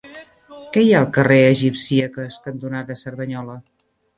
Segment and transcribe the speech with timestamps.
[0.77, 3.61] Què hi ha al carrer Egipcíaques cantonada Cerdanyola?